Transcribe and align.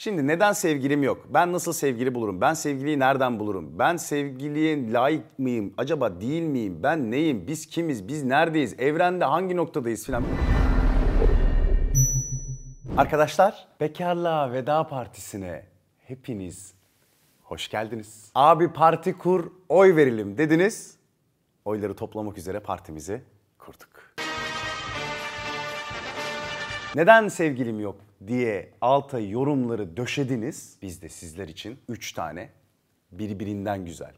Şimdi 0.00 0.26
neden 0.26 0.52
sevgilim 0.52 1.02
yok? 1.02 1.26
Ben 1.28 1.52
nasıl 1.52 1.72
sevgili 1.72 2.14
bulurum? 2.14 2.40
Ben 2.40 2.54
sevgiliyi 2.54 2.98
nereden 2.98 3.38
bulurum? 3.38 3.78
Ben 3.78 3.96
sevgiliye 3.96 4.92
layık 4.92 5.38
mıyım? 5.38 5.74
Acaba 5.76 6.20
değil 6.20 6.42
miyim? 6.42 6.82
Ben 6.82 7.10
neyim? 7.10 7.46
Biz 7.46 7.66
kimiz? 7.66 8.08
Biz 8.08 8.24
neredeyiz? 8.24 8.74
Evrende 8.78 9.24
hangi 9.24 9.56
noktadayız 9.56 10.06
filan? 10.06 10.24
Arkadaşlar, 12.96 13.68
Bekarlığa 13.80 14.52
Veda 14.52 14.86
Partisi'ne 14.86 15.66
hepiniz 16.06 16.74
hoş 17.42 17.68
geldiniz. 17.68 18.30
Abi 18.34 18.72
parti 18.72 19.18
kur, 19.18 19.52
oy 19.68 19.96
verelim 19.96 20.38
dediniz. 20.38 20.96
Oyları 21.64 21.96
toplamak 21.96 22.38
üzere 22.38 22.60
partimizi 22.60 23.22
kurduk. 23.58 24.14
Neden 26.94 27.28
sevgilim 27.28 27.80
yok 27.80 28.07
diye 28.26 28.72
alta 28.80 29.18
yorumları 29.18 29.96
döşediniz. 29.96 30.78
Biz 30.82 31.02
de 31.02 31.08
sizler 31.08 31.48
için 31.48 31.78
3 31.88 32.12
tane 32.12 32.48
birbirinden 33.12 33.84
güzel. 33.84 34.12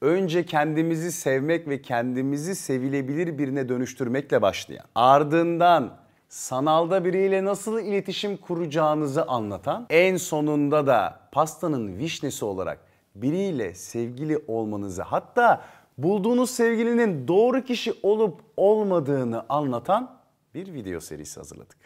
Önce 0.00 0.46
kendimizi 0.46 1.12
sevmek 1.12 1.68
ve 1.68 1.82
kendimizi 1.82 2.54
sevilebilir 2.54 3.38
birine 3.38 3.68
dönüştürmekle 3.68 4.42
başlayan. 4.42 4.84
Ardından 4.94 5.98
sanalda 6.28 7.04
biriyle 7.04 7.44
nasıl 7.44 7.80
iletişim 7.80 8.36
kuracağınızı 8.36 9.24
anlatan. 9.24 9.86
En 9.90 10.16
sonunda 10.16 10.86
da 10.86 11.20
pastanın 11.32 11.98
vişnesi 11.98 12.44
olarak 12.44 12.78
biriyle 13.14 13.74
sevgili 13.74 14.38
olmanızı 14.48 15.02
hatta 15.02 15.64
bulduğunuz 15.98 16.50
sevgilinin 16.50 17.28
doğru 17.28 17.64
kişi 17.64 17.94
olup 18.02 18.40
olmadığını 18.56 19.44
anlatan 19.48 20.18
bir 20.54 20.74
video 20.74 21.00
serisi 21.00 21.40
hazırladık. 21.40 21.76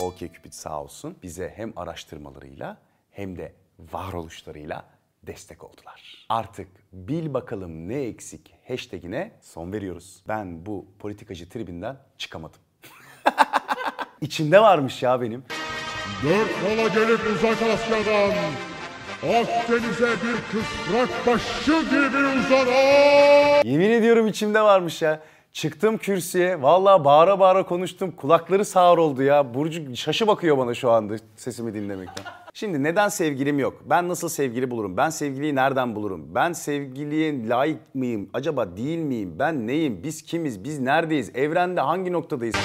OkCupid 0.00 0.52
sağ 0.52 0.82
olsun 0.82 1.16
bize 1.22 1.52
hem 1.56 1.72
araştırmalarıyla 1.76 2.76
hem 3.10 3.36
de 3.36 3.52
varoluşlarıyla 3.78 4.84
destek 5.22 5.64
oldular. 5.64 6.26
Artık 6.28 6.68
bil 6.92 7.34
bakalım 7.34 7.88
ne 7.88 8.02
eksik 8.02 8.54
hashtagine 8.68 9.32
son 9.42 9.72
veriyoruz. 9.72 10.22
Ben 10.28 10.66
bu 10.66 10.86
politikacı 10.98 11.48
tribinden 11.48 11.96
çıkamadım. 12.18 12.60
İçimde 14.20 14.60
varmış 14.60 15.02
ya 15.02 15.20
benim. 15.20 15.44
Dört 16.24 16.50
kola 16.60 16.88
gelip 16.88 17.20
uzak 17.36 17.62
Asya'dan 17.62 18.32
Akdeniz'e 19.22 20.10
bir 20.10 20.36
kıskrak 20.52 21.24
taşı 21.24 21.80
gibi 21.82 22.16
uzanan 22.38 23.64
Yemin 23.64 23.90
ediyorum 23.90 24.26
içimde 24.26 24.60
varmış 24.60 25.02
ya. 25.02 25.20
Çıktım 25.54 25.98
kürsüye. 25.98 26.62
Vallahi 26.62 27.04
bağıra 27.04 27.40
bağıra 27.40 27.66
konuştum. 27.66 28.10
Kulakları 28.10 28.64
sağır 28.64 28.98
oldu 28.98 29.22
ya. 29.22 29.54
Burcu 29.54 29.96
şaşı 29.96 30.26
bakıyor 30.26 30.58
bana 30.58 30.74
şu 30.74 30.90
anda 30.90 31.16
sesimi 31.36 31.74
dinlemekten. 31.74 32.24
Şimdi 32.54 32.82
neden 32.82 33.08
sevgilim 33.08 33.58
yok? 33.58 33.82
Ben 33.90 34.08
nasıl 34.08 34.28
sevgili 34.28 34.70
bulurum? 34.70 34.96
Ben 34.96 35.10
sevgiliyi 35.10 35.54
nereden 35.54 35.96
bulurum? 35.96 36.34
Ben 36.34 36.52
sevgiliye 36.52 37.48
layık 37.48 37.94
mıyım? 37.94 38.30
Acaba 38.32 38.76
değil 38.76 38.98
miyim? 38.98 39.38
Ben 39.38 39.66
neyim? 39.66 40.00
Biz 40.02 40.22
kimiz? 40.22 40.64
Biz 40.64 40.78
neredeyiz? 40.80 41.30
Evrende 41.34 41.80
hangi 41.80 42.12
noktadayız? 42.12 42.56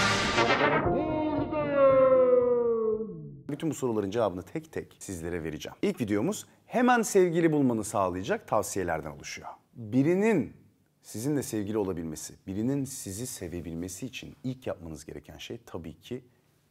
Bütün 3.50 3.70
bu 3.70 3.74
soruların 3.74 4.12
cevabını 4.12 4.42
tek 4.42 4.72
tek 4.72 4.96
sizlere 5.00 5.44
vereceğim. 5.44 5.76
İlk 5.82 6.02
videomuz 6.02 6.46
hemen 6.66 7.02
sevgili 7.02 7.52
bulmanı 7.52 7.84
sağlayacak 7.84 8.48
tavsiyelerden 8.48 9.12
oluşuyor. 9.12 9.48
Birinin 9.76 10.59
sizinle 11.02 11.44
sevgili 11.44 11.78
olabilmesi, 11.78 12.36
birinin 12.48 12.86
sizi 12.86 13.28
sevebilmesi 13.28 14.06
için 14.06 14.36
ilk 14.44 14.68
yapmanız 14.68 15.06
gereken 15.06 15.38
şey 15.38 15.60
tabii 15.66 16.00
ki 16.00 16.24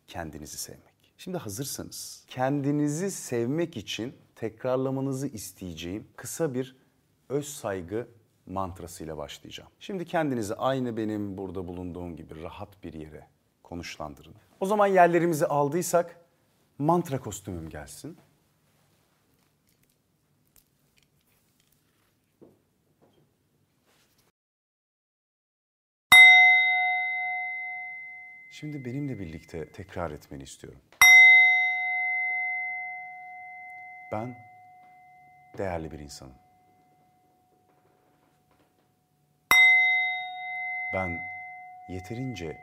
kendinizi 0.09 0.59
sevmek. 0.59 1.15
Şimdi 1.19 1.39
hazırsanız 1.39 2.25
kendinizi 2.27 3.11
sevmek 3.11 3.77
için 3.77 4.15
tekrarlamanızı 4.37 5.27
isteyeceğim 5.27 6.07
kısa 6.17 6.55
bir 6.55 6.77
öz 7.29 7.49
saygı 7.49 8.09
mantrasıyla 8.47 9.17
başlayacağım. 9.17 9.71
Şimdi 9.81 10.05
kendinizi 10.05 10.55
aynı 10.55 10.97
benim 10.97 11.39
burada 11.39 11.69
bulunduğum 11.69 12.17
gibi 12.17 12.43
rahat 12.43 12.85
bir 12.85 12.93
yere 12.93 13.27
konuşlandırın. 13.63 14.35
O 14.61 14.67
zaman 14.67 14.87
yerlerimizi 14.87 15.47
aldıysak 15.47 16.21
mantra 16.79 17.21
kostümüm 17.21 17.69
gelsin. 17.69 18.19
Şimdi 28.61 28.85
benimle 28.85 29.19
birlikte 29.19 29.73
tekrar 29.73 30.11
etmeni 30.11 30.43
istiyorum. 30.43 30.81
Ben 34.13 34.37
değerli 35.59 35.91
bir 35.91 35.99
insanım. 35.99 36.35
Ben 40.93 41.21
yeterince 41.89 42.57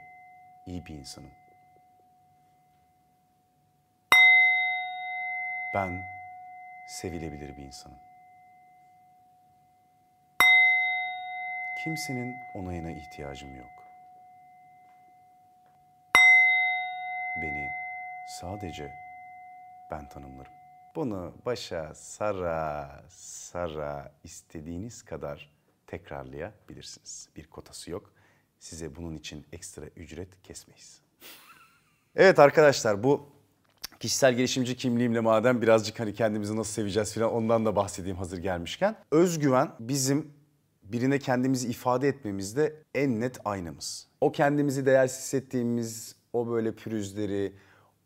iyi 0.65 0.85
bir 0.85 0.93
insanım. 0.93 1.31
Ben 5.73 6.03
sevilebilir 6.87 7.57
bir 7.57 7.63
insanım. 7.63 7.99
Kimsenin 11.83 12.37
onayına 12.53 12.91
ihtiyacım 12.91 13.55
yok. 13.57 13.74
Sadece 18.41 18.91
ben 19.91 20.09
tanımlarım. 20.09 20.51
Bunu 20.95 21.33
başa 21.45 21.95
sara 21.95 23.03
sara 23.09 24.11
istediğiniz 24.23 25.01
kadar 25.01 25.51
tekrarlayabilirsiniz. 25.87 27.29
Bir 27.35 27.47
kotası 27.47 27.91
yok. 27.91 28.13
Size 28.59 28.95
bunun 28.95 29.15
için 29.15 29.45
ekstra 29.53 29.85
ücret 29.85 30.41
kesmeyiz. 30.43 31.01
evet 32.15 32.39
arkadaşlar 32.39 33.03
bu 33.03 33.29
kişisel 33.99 34.33
gelişimci 34.33 34.77
kimliğimle 34.77 35.19
madem 35.19 35.61
birazcık 35.61 35.99
hani 35.99 36.13
kendimizi 36.13 36.57
nasıl 36.57 36.73
seveceğiz 36.73 37.13
falan 37.13 37.33
ondan 37.33 37.65
da 37.65 37.75
bahsedeyim 37.75 38.17
hazır 38.17 38.37
gelmişken. 38.37 38.95
Özgüven 39.11 39.71
bizim 39.79 40.33
birine 40.83 41.19
kendimizi 41.19 41.69
ifade 41.69 42.07
etmemizde 42.07 42.75
en 42.95 43.21
net 43.21 43.37
aynamız. 43.45 44.07
O 44.21 44.31
kendimizi 44.31 44.85
değersiz 44.85 45.19
hissettiğimiz 45.19 46.15
o 46.33 46.47
böyle 46.47 46.75
pürüzleri, 46.75 47.53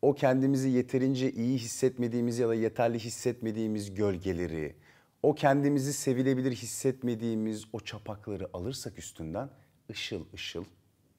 o 0.01 0.15
kendimizi 0.15 0.69
yeterince 0.69 1.31
iyi 1.31 1.57
hissetmediğimiz 1.57 2.39
ya 2.39 2.49
da 2.49 2.55
yeterli 2.55 2.99
hissetmediğimiz 2.99 3.93
gölgeleri, 3.93 4.75
o 5.23 5.35
kendimizi 5.35 5.93
sevilebilir 5.93 6.51
hissetmediğimiz 6.51 7.65
o 7.73 7.79
çapakları 7.79 8.49
alırsak 8.53 8.99
üstünden 8.99 9.49
ışıl 9.89 10.25
ışıl 10.33 10.65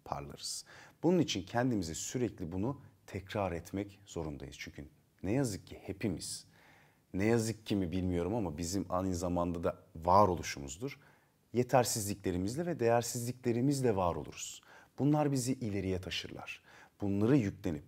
parlarız. 0.05 0.65
Bunun 1.03 1.19
için 1.19 1.43
kendimize 1.43 1.95
sürekli 1.95 2.53
bunu 2.53 2.81
tekrar 3.07 3.53
etmek 3.53 4.01
zorundayız. 4.07 4.57
Çünkü 4.59 4.85
ne 5.23 5.33
yazık 5.33 5.67
ki 5.67 5.79
hepimiz, 5.83 6.47
ne 7.15 7.25
yazık 7.25 7.67
ki 7.67 7.77
mi 7.77 7.93
bilmiyorum 7.93 8.35
ama 8.35 8.59
bizim 8.59 8.87
aynı 8.89 9.15
zamanda 9.15 9.65
da 9.65 9.79
varoluşumuzdur. 9.97 10.99
Yetersizliklerimizle 11.53 12.67
ve 12.67 12.81
değersizliklerimizle 12.81 13.97
var 13.97 14.15
oluruz. 14.15 14.63
Bunlar 14.99 15.33
bizi 15.33 15.53
ileriye 15.53 16.01
taşırlar. 16.01 16.63
Bunları 17.01 17.37
yüklenip 17.37 17.85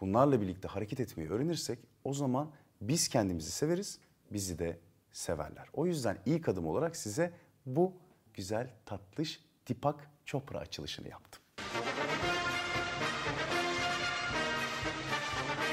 bunlarla 0.00 0.40
birlikte 0.40 0.68
hareket 0.68 1.00
etmeyi 1.00 1.30
öğrenirsek 1.30 1.78
o 2.04 2.14
zaman 2.14 2.50
biz 2.80 3.08
kendimizi 3.08 3.50
severiz, 3.50 3.98
bizi 4.30 4.58
de 4.58 4.78
severler. 5.12 5.68
O 5.72 5.86
yüzden 5.86 6.18
ilk 6.26 6.48
adım 6.48 6.66
olarak 6.66 6.96
size 6.96 7.32
bu 7.66 7.92
güzel 8.34 8.70
tatlış 8.86 9.40
Dipak 9.66 10.10
Chopra 10.24 10.58
açılışını 10.58 11.08
yaptım. 11.08 11.42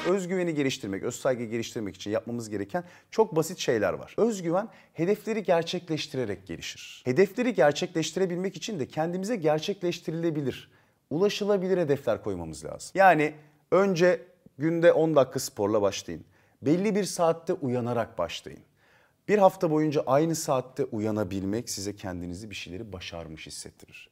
Özgüveni 0.07 0.53
geliştirmek, 0.55 1.03
öz 1.03 1.15
saygı 1.15 1.43
geliştirmek 1.43 1.95
için 1.95 2.11
yapmamız 2.11 2.49
gereken 2.49 2.83
çok 3.11 3.35
basit 3.35 3.59
şeyler 3.59 3.93
var. 3.93 4.13
Özgüven 4.17 4.67
hedefleri 4.93 5.43
gerçekleştirerek 5.43 6.47
gelişir. 6.47 7.01
Hedefleri 7.05 7.53
gerçekleştirebilmek 7.53 8.57
için 8.57 8.79
de 8.79 8.87
kendimize 8.87 9.35
gerçekleştirilebilir, 9.35 10.71
ulaşılabilir 11.09 11.77
hedefler 11.77 12.23
koymamız 12.23 12.65
lazım. 12.65 12.91
Yani 12.93 13.33
önce 13.71 14.21
günde 14.57 14.91
10 14.91 15.15
dakika 15.15 15.39
sporla 15.39 15.81
başlayın. 15.81 16.25
Belli 16.61 16.95
bir 16.95 17.03
saatte 17.03 17.53
uyanarak 17.53 18.17
başlayın. 18.17 18.61
Bir 19.27 19.37
hafta 19.37 19.71
boyunca 19.71 20.03
aynı 20.07 20.35
saatte 20.35 20.85
uyanabilmek 20.85 21.69
size 21.69 21.95
kendinizi 21.95 22.49
bir 22.49 22.55
şeyleri 22.55 22.93
başarmış 22.93 23.47
hissettirir. 23.47 24.09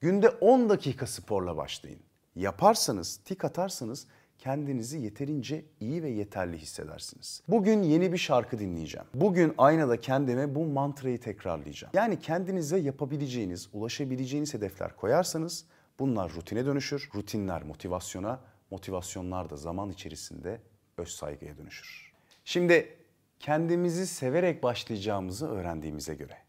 Günde 0.00 0.28
10 0.28 0.68
dakika 0.68 1.06
sporla 1.06 1.56
başlayın. 1.56 2.00
Yaparsanız, 2.34 3.16
tik 3.16 3.44
atarsanız 3.44 4.06
kendinizi 4.38 4.98
yeterince 4.98 5.64
iyi 5.80 6.02
ve 6.02 6.08
yeterli 6.08 6.58
hissedersiniz. 6.58 7.42
Bugün 7.48 7.82
yeni 7.82 8.12
bir 8.12 8.18
şarkı 8.18 8.58
dinleyeceğim. 8.58 9.06
Bugün 9.14 9.54
aynada 9.58 10.00
kendime 10.00 10.54
bu 10.54 10.64
mantrayı 10.64 11.20
tekrarlayacağım. 11.20 11.92
Yani 11.94 12.18
kendinize 12.20 12.78
yapabileceğiniz, 12.78 13.68
ulaşabileceğiniz 13.72 14.54
hedefler 14.54 14.96
koyarsanız 14.96 15.64
bunlar 15.98 16.32
rutine 16.32 16.66
dönüşür. 16.66 17.10
Rutinler 17.14 17.62
motivasyona, 17.62 18.40
motivasyonlar 18.70 19.50
da 19.50 19.56
zaman 19.56 19.90
içerisinde 19.90 20.60
öz 20.96 21.08
saygıya 21.08 21.58
dönüşür. 21.58 22.12
Şimdi 22.44 22.98
kendimizi 23.38 24.06
severek 24.06 24.62
başlayacağımızı 24.62 25.48
öğrendiğimize 25.48 26.14
göre 26.14 26.46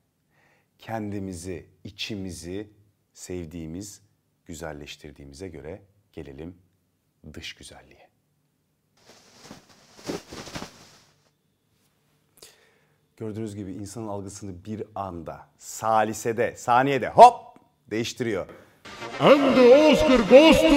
kendimizi, 0.79 1.65
içimizi 1.83 2.71
sevdiğimiz, 3.13 4.01
güzelleştirdiğimize 4.45 5.47
göre 5.47 5.81
gelelim 6.13 6.57
dış 7.33 7.53
güzelliğe. 7.53 8.07
Gördüğünüz 13.17 13.55
gibi 13.55 13.73
insanın 13.73 14.07
algısını 14.07 14.65
bir 14.65 14.83
anda, 14.95 15.47
salisede, 15.57 16.55
saniyede 16.55 17.09
hop 17.09 17.57
değiştiriyor. 17.91 18.47
And 19.19 19.55
the 19.55 19.75
Oscar 19.75 20.19
goes 20.19 20.61
to... 20.61 20.67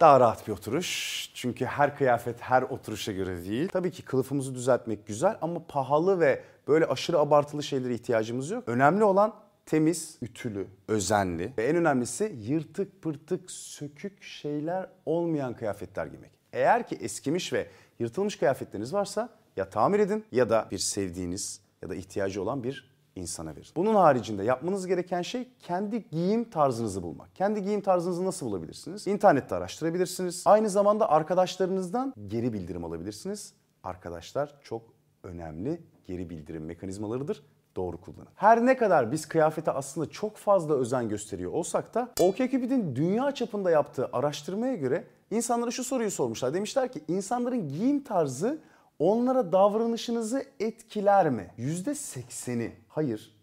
Daha 0.00 0.20
rahat 0.20 0.48
bir 0.48 0.52
oturuş. 0.52 1.30
Çünkü 1.34 1.64
her 1.64 1.96
kıyafet 1.96 2.40
her 2.40 2.62
oturuşa 2.62 3.12
göre 3.12 3.44
değil. 3.44 3.68
Tabii 3.68 3.90
ki 3.90 4.02
kılıfımızı 4.02 4.54
düzeltmek 4.54 5.06
güzel 5.06 5.36
ama 5.40 5.62
pahalı 5.68 6.20
ve 6.20 6.42
böyle 6.68 6.86
aşırı 6.86 7.18
abartılı 7.18 7.62
şeylere 7.62 7.94
ihtiyacımız 7.94 8.50
yok. 8.50 8.64
Önemli 8.66 9.04
olan 9.04 9.34
temiz, 9.66 10.18
ütülü, 10.22 10.66
özenli 10.88 11.52
ve 11.58 11.64
en 11.66 11.76
önemlisi 11.76 12.36
yırtık 12.38 13.02
pırtık 13.02 13.50
sökük 13.50 14.22
şeyler 14.22 14.86
olmayan 15.06 15.56
kıyafetler 15.56 16.06
giymek. 16.06 16.30
Eğer 16.52 16.86
ki 16.86 16.94
eskimiş 17.00 17.52
ve 17.52 17.66
yırtılmış 17.98 18.36
kıyafetleriniz 18.36 18.92
varsa 18.94 19.28
ya 19.56 19.70
tamir 19.70 19.98
edin 19.98 20.24
ya 20.32 20.50
da 20.50 20.68
bir 20.70 20.78
sevdiğiniz 20.78 21.60
ya 21.82 21.90
da 21.90 21.94
ihtiyacı 21.94 22.42
olan 22.42 22.64
bir 22.64 22.87
insana 23.18 23.50
verin. 23.56 23.68
Bunun 23.76 23.94
haricinde 23.94 24.44
yapmanız 24.44 24.86
gereken 24.86 25.22
şey 25.22 25.48
kendi 25.60 26.08
giyim 26.10 26.50
tarzınızı 26.50 27.02
bulmak. 27.02 27.36
Kendi 27.36 27.62
giyim 27.62 27.80
tarzınızı 27.80 28.24
nasıl 28.24 28.46
bulabilirsiniz? 28.46 29.06
İnternette 29.06 29.54
araştırabilirsiniz. 29.54 30.42
Aynı 30.46 30.70
zamanda 30.70 31.10
arkadaşlarınızdan 31.10 32.14
geri 32.26 32.52
bildirim 32.52 32.84
alabilirsiniz. 32.84 33.52
Arkadaşlar 33.84 34.54
çok 34.62 34.82
önemli 35.22 35.80
geri 36.06 36.30
bildirim 36.30 36.64
mekanizmalarıdır. 36.64 37.42
Doğru 37.76 38.00
kullanın. 38.00 38.28
Her 38.34 38.66
ne 38.66 38.76
kadar 38.76 39.12
biz 39.12 39.26
kıyafete 39.26 39.70
aslında 39.70 40.10
çok 40.10 40.36
fazla 40.36 40.74
özen 40.74 41.08
gösteriyor 41.08 41.52
olsak 41.52 41.94
da 41.94 42.08
OkCupid'in 42.20 42.96
dünya 42.96 43.34
çapında 43.34 43.70
yaptığı 43.70 44.08
araştırmaya 44.12 44.74
göre 44.74 45.04
insanlara 45.30 45.70
şu 45.70 45.84
soruyu 45.84 46.10
sormuşlar. 46.10 46.54
Demişler 46.54 46.92
ki 46.92 47.00
insanların 47.08 47.68
giyim 47.68 48.04
tarzı 48.04 48.58
onlara 48.98 49.52
davranışınızı 49.52 50.44
etkiler 50.60 51.30
mi? 51.30 51.50
%80'i 51.58 52.72
hayır 52.98 53.34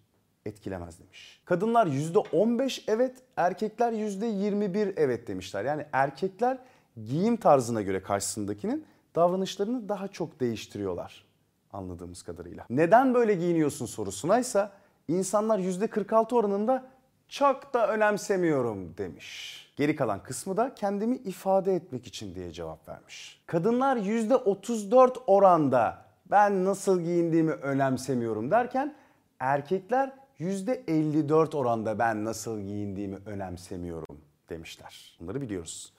etkilemez 0.45 0.99
demiş. 0.99 1.41
Kadınlar 1.45 1.87
%15 1.87 2.83
evet, 2.87 3.15
erkekler 3.37 3.93
%21 3.93 4.93
evet 4.97 5.27
demişler. 5.27 5.65
Yani 5.65 5.85
erkekler 5.91 6.57
giyim 7.05 7.37
tarzına 7.37 7.81
göre 7.81 8.01
karşısındakinin 8.01 8.85
davranışlarını 9.15 9.89
daha 9.89 10.07
çok 10.07 10.39
değiştiriyorlar 10.39 11.25
anladığımız 11.73 12.23
kadarıyla. 12.23 12.65
Neden 12.69 13.13
böyle 13.13 13.33
giyiniyorsun 13.33 13.85
sorusuna 13.85 14.39
ise 14.39 14.69
insanlar 15.07 15.59
%46 15.59 16.35
oranında 16.35 16.85
çok 17.27 17.73
da 17.73 17.87
önemsemiyorum 17.87 18.97
demiş. 18.97 19.61
Geri 19.75 19.95
kalan 19.95 20.23
kısmı 20.23 20.57
da 20.57 20.75
kendimi 20.75 21.15
ifade 21.15 21.75
etmek 21.75 22.07
için 22.07 22.35
diye 22.35 22.51
cevap 22.51 22.89
vermiş. 22.89 23.43
Kadınlar 23.45 23.97
%34 23.97 25.17
oranda 25.27 26.05
ben 26.31 26.65
nasıl 26.65 27.01
giyindiğimi 27.01 27.51
önemsemiyorum 27.51 28.51
derken 28.51 28.95
erkekler 29.45 30.13
%54 30.39 31.57
oranda 31.57 31.99
ben 31.99 32.25
nasıl 32.25 32.61
giyindiğimi 32.61 33.17
önemsemiyorum 33.25 34.21
demişler. 34.49 35.17
Bunları 35.19 35.41
biliyoruz. 35.41 35.93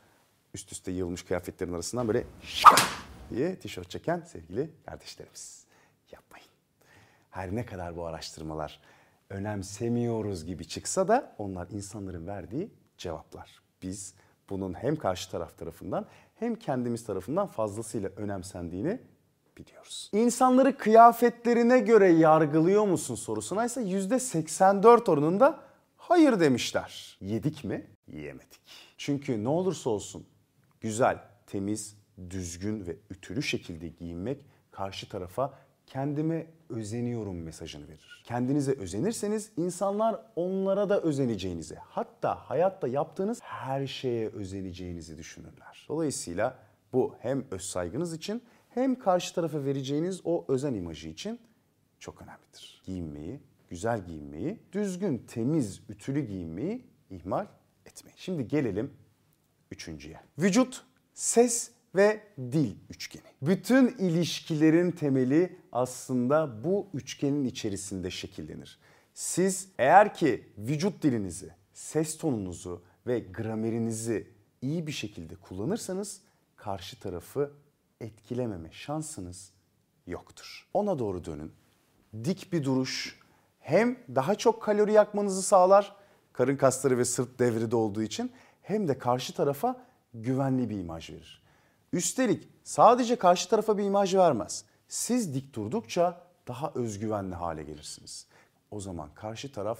Üst 0.54 0.72
üste 0.72 0.93
yığılmış 0.93 1.22
kıyafetlerin 1.22 1.72
arasından 1.72 2.08
böyle 2.08 2.25
diye 3.31 3.58
tişört 3.58 3.90
çeken 3.90 4.20
sevgili 4.20 4.70
kardeşlerimiz. 4.87 5.66
Yapmayın. 6.12 6.46
Her 7.31 7.54
ne 7.54 7.66
kadar 7.66 7.96
bu 7.96 8.06
araştırmalar 8.06 8.81
önemsemiyoruz 9.31 10.44
gibi 10.44 10.69
çıksa 10.69 11.08
da 11.08 11.34
onlar 11.38 11.69
insanların 11.70 12.26
verdiği 12.26 12.70
cevaplar. 12.98 13.62
Biz 13.82 14.14
bunun 14.50 14.75
hem 14.75 14.96
karşı 14.96 15.31
taraf 15.31 15.58
tarafından 15.58 16.06
hem 16.34 16.54
kendimiz 16.54 17.04
tarafından 17.04 17.46
fazlasıyla 17.46 18.08
önemsendiğini 18.16 19.00
biliyoruz. 19.56 20.11
İnsanları 20.12 20.76
kıyafetlerine 20.76 21.79
göre 21.79 22.08
yargılıyor 22.08 22.87
musun 22.87 23.14
sorusuna 23.14 23.64
ise 23.64 23.81
%84 23.81 25.11
oranında 25.11 25.61
hayır 25.97 26.41
demişler. 26.41 27.19
Yedik 27.20 27.64
mi? 27.64 27.87
Yiyemedik. 28.12 28.61
Çünkü 28.97 29.44
ne 29.44 29.49
olursa 29.49 29.91
olsun 29.91 30.26
güzel, 30.81 31.19
temiz, 31.47 31.97
düzgün 32.31 32.87
ve 32.87 32.97
ütülü 33.11 33.43
şekilde 33.43 33.88
giyinmek 33.88 34.44
karşı 34.70 35.08
tarafa 35.08 35.55
kendime 35.87 36.47
özeniyorum 36.69 37.43
mesajını 37.43 37.88
verir. 37.88 38.23
Kendinize 38.25 38.73
özenirseniz 38.73 39.50
insanlar 39.56 40.20
onlara 40.37 40.88
da 40.88 41.00
özeneceğinizi, 41.00 41.75
hatta 41.75 42.35
hayatta 42.35 42.88
yaptığınız 42.88 43.41
her 43.43 43.87
şeye 43.87 44.29
özeneceğinizi 44.29 45.19
düşünürler. 45.19 45.87
Dolayısıyla 45.88 46.58
bu 46.93 47.14
hem 47.19 47.44
öz 47.50 47.62
saygınız 47.62 48.14
için 48.14 48.43
hem 48.76 48.99
karşı 48.99 49.34
tarafa 49.34 49.64
vereceğiniz 49.64 50.20
o 50.25 50.44
özen 50.49 50.75
imajı 50.75 51.08
için 51.08 51.40
çok 51.99 52.23
önemlidir. 52.23 52.82
Giyinmeyi, 52.84 53.40
güzel 53.70 54.06
giyinmeyi, 54.06 54.58
düzgün, 54.73 55.19
temiz, 55.19 55.81
ütülü 55.88 56.20
giyinmeyi 56.20 56.87
ihmal 57.11 57.46
etmeyin. 57.87 58.17
Şimdi 58.19 58.49
gelelim 58.49 58.93
üçüncüye. 59.70 60.20
Vücut, 60.38 60.84
ses 61.14 61.70
ve 61.94 62.23
dil 62.38 62.75
üçgeni. 62.90 63.25
Bütün 63.43 63.88
ilişkilerin 63.88 64.90
temeli 64.90 65.56
aslında 65.72 66.64
bu 66.64 66.88
üçgenin 66.94 67.44
içerisinde 67.44 68.11
şekillenir. 68.11 68.79
Siz 69.14 69.69
eğer 69.79 70.14
ki 70.14 70.52
vücut 70.58 71.02
dilinizi, 71.02 71.50
ses 71.72 72.19
tonunuzu 72.19 72.82
ve 73.06 73.19
gramerinizi 73.19 74.29
iyi 74.62 74.87
bir 74.87 74.93
şekilde 74.93 75.37
kullanırsanız 75.37 76.20
karşı 76.56 77.00
tarafı 77.00 77.52
etkilememe 78.00 78.72
şansınız 78.72 79.52
yoktur. 80.06 80.69
Ona 80.75 80.98
doğru 80.98 81.25
dönün. 81.25 81.52
Dik 82.25 82.52
bir 82.52 82.64
duruş 82.64 83.20
hem 83.60 83.98
daha 84.14 84.34
çok 84.34 84.62
kalori 84.62 84.93
yakmanızı 84.93 85.43
sağlar 85.43 85.96
karın 86.32 86.56
kasları 86.56 86.98
ve 86.98 87.04
sırt 87.04 87.38
devrede 87.38 87.76
olduğu 87.76 88.02
için 88.02 88.32
hem 88.62 88.88
de 88.88 88.98
karşı 88.98 89.34
tarafa 89.34 89.87
güvenli 90.14 90.70
bir 90.70 90.78
imaj 90.78 91.10
verir. 91.10 91.43
Üstelik 91.93 92.48
sadece 92.64 93.16
karşı 93.16 93.48
tarafa 93.48 93.78
bir 93.78 93.84
imaj 93.84 94.14
vermez. 94.14 94.64
Siz 94.88 95.34
dik 95.34 95.54
durdukça 95.54 96.26
daha 96.48 96.72
özgüvenli 96.75 97.34
hale 97.34 97.62
gelirsiniz. 97.62 98.26
O 98.70 98.81
zaman 98.81 99.15
karşı 99.15 99.53
taraf 99.53 99.79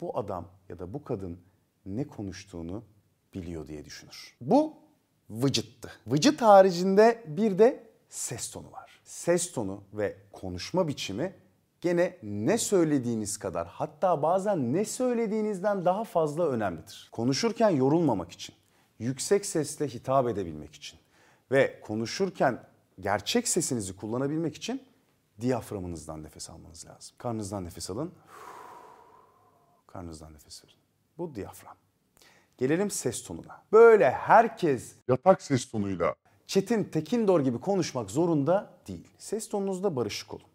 bu 0.00 0.18
adam 0.18 0.48
ya 0.68 0.78
da 0.78 0.92
bu 0.92 1.04
kadın 1.04 1.40
ne 1.86 2.06
konuştuğunu 2.06 2.84
biliyor 3.34 3.68
diye 3.68 3.84
düşünür. 3.84 4.36
Bu 4.40 4.85
vıcıttı. 5.30 5.90
Vıcıt 6.06 6.42
haricinde 6.42 7.24
bir 7.26 7.58
de 7.58 7.86
ses 8.08 8.50
tonu 8.50 8.72
var. 8.72 9.00
Ses 9.04 9.52
tonu 9.52 9.82
ve 9.92 10.16
konuşma 10.32 10.88
biçimi 10.88 11.34
gene 11.80 12.18
ne 12.22 12.58
söylediğiniz 12.58 13.36
kadar 13.36 13.66
hatta 13.66 14.22
bazen 14.22 14.72
ne 14.72 14.84
söylediğinizden 14.84 15.84
daha 15.84 16.04
fazla 16.04 16.48
önemlidir. 16.48 17.08
Konuşurken 17.12 17.70
yorulmamak 17.70 18.32
için, 18.32 18.54
yüksek 18.98 19.46
sesle 19.46 19.88
hitap 19.88 20.28
edebilmek 20.28 20.74
için 20.74 20.98
ve 21.50 21.80
konuşurken 21.80 22.64
gerçek 23.00 23.48
sesinizi 23.48 23.96
kullanabilmek 23.96 24.56
için 24.56 24.82
diyaframınızdan 25.40 26.22
nefes 26.22 26.50
almanız 26.50 26.86
lazım. 26.86 27.16
Karnınızdan 27.18 27.64
nefes 27.64 27.90
alın. 27.90 28.12
Karnınızdan 29.86 30.34
nefes 30.34 30.64
verin. 30.64 30.76
Bu 31.18 31.34
diyafram. 31.34 31.76
Gelelim 32.58 32.90
ses 32.90 33.22
tonuna. 33.22 33.62
Böyle 33.72 34.10
herkes 34.10 34.92
Yatak 35.08 35.42
ses 35.42 35.70
tonuyla. 35.70 36.14
Çetin 36.46 36.84
Tekindor 36.84 37.40
gibi 37.40 37.60
konuşmak 37.60 38.10
zorunda 38.10 38.70
değil. 38.88 39.08
Ses 39.18 39.48
tonunuzda 39.48 39.96
barışık 39.96 40.34
olun. 40.34 40.46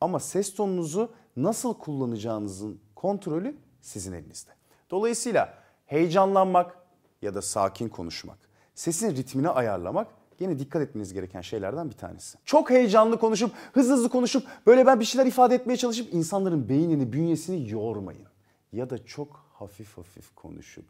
Ama 0.00 0.20
ses 0.20 0.54
tonunuzu 0.54 1.12
nasıl 1.36 1.74
kullanacağınızın 1.74 2.80
kontrolü 2.94 3.56
sizin 3.80 4.12
elinizde. 4.12 4.50
Dolayısıyla 4.90 5.54
heyecanlanmak 5.86 6.78
ya 7.22 7.34
da 7.34 7.42
sakin 7.42 7.88
konuşmak, 7.88 8.38
sesin 8.74 9.16
ritmini 9.16 9.48
ayarlamak 9.48 10.08
yine 10.40 10.58
dikkat 10.58 10.82
etmeniz 10.82 11.12
gereken 11.12 11.40
şeylerden 11.40 11.90
bir 11.90 11.96
tanesi. 11.96 12.38
Çok 12.44 12.70
heyecanlı 12.70 13.18
konuşup, 13.18 13.52
hızlı 13.72 13.94
hızlı 13.94 14.08
konuşup, 14.08 14.46
böyle 14.66 14.86
ben 14.86 15.00
bir 15.00 15.04
şeyler 15.04 15.26
ifade 15.26 15.54
etmeye 15.54 15.76
çalışıp 15.76 16.14
insanların 16.14 16.68
beynini, 16.68 17.12
bünyesini 17.12 17.70
yormayın. 17.70 18.28
Ya 18.72 18.90
da 18.90 19.06
çok 19.06 19.44
hafif 19.52 19.98
hafif 19.98 20.34
konuşup 20.34 20.84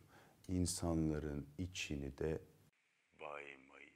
insanların 0.49 1.47
içini 1.59 2.19
de 2.19 2.41
baymayın. 3.21 3.93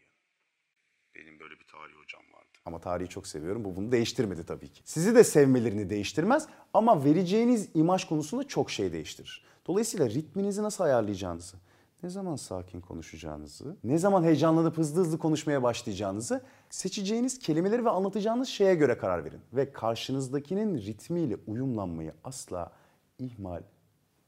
Benim 1.15 1.41
böyle 1.41 1.55
bir 1.61 1.67
tarih 1.67 1.95
hocam 1.95 2.23
vardı. 2.33 2.49
Ama 2.65 2.81
tarihi 2.81 3.09
çok 3.09 3.27
seviyorum. 3.27 3.65
Bu 3.65 3.77
bunu 3.77 3.93
değiştirmedi 3.93 4.47
tabii 4.47 4.69
ki. 4.69 4.83
Sizi 4.85 5.15
de 5.15 5.25
sevmelerini 5.25 5.91
değiştirmez 5.91 6.49
ama 6.75 7.05
vereceğiniz 7.05 7.69
imaj 7.75 8.05
konusunda 8.05 8.49
çok 8.49 8.71
şey 8.71 8.93
değiştirir. 8.93 9.45
Dolayısıyla 9.67 10.11
ritminizi 10.11 10.63
nasıl 10.63 10.85
ayarlayacağınızı, 10.85 11.57
ne 12.03 12.11
zaman 12.11 12.37
sakin 12.37 12.81
konuşacağınızı, 12.81 13.77
ne 13.85 13.99
zaman 13.99 14.23
heyecanlanıp 14.23 14.79
hızlı 14.79 15.01
hızlı 15.01 15.19
konuşmaya 15.19 15.63
başlayacağınızı 15.63 16.45
Seçeceğiniz 16.73 17.39
kelimeleri 17.39 17.85
ve 17.85 17.91
anlatacağınız 17.91 18.49
şeye 18.49 18.75
göre 18.75 18.99
karar 18.99 19.25
verin. 19.25 19.41
Ve 19.53 19.73
karşınızdakinin 19.73 20.79
ritmiyle 20.79 21.37
uyumlanmayı 21.47 22.15
asla 22.25 22.73
ihmal 23.19 23.63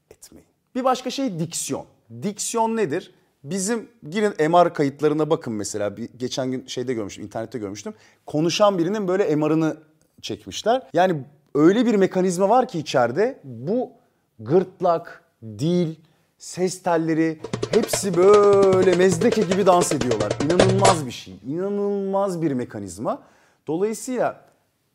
etmeyin. 0.09 0.54
Bir 0.75 0.83
başka 0.83 1.09
şey 1.09 1.39
diksiyon. 1.39 1.85
Diksiyon 2.23 2.77
nedir? 2.77 3.13
Bizim 3.43 3.89
girin 4.09 4.49
MR 4.51 4.73
kayıtlarına 4.73 5.29
bakın 5.29 5.53
mesela. 5.53 5.97
Bir, 5.97 6.09
geçen 6.17 6.51
gün 6.51 6.67
şeyde 6.67 6.93
görmüştüm, 6.93 7.23
internette 7.23 7.59
görmüştüm. 7.59 7.93
Konuşan 8.25 8.77
birinin 8.77 9.07
böyle 9.07 9.35
MR'ını 9.35 9.77
çekmişler. 10.21 10.87
Yani 10.93 11.23
öyle 11.55 11.85
bir 11.85 11.95
mekanizma 11.95 12.49
var 12.49 12.67
ki 12.67 12.79
içeride 12.79 13.39
bu 13.43 13.91
gırtlak, 14.39 15.23
dil, 15.43 15.95
ses 16.37 16.83
telleri 16.83 17.39
hepsi 17.71 18.17
böyle 18.17 18.95
mezdeke 18.95 19.41
gibi 19.41 19.65
dans 19.65 19.91
ediyorlar. 19.91 20.33
İnanılmaz 20.45 21.05
bir 21.05 21.11
şey. 21.11 21.33
İnanılmaz 21.47 22.41
bir 22.41 22.51
mekanizma. 22.51 23.21
Dolayısıyla 23.67 24.45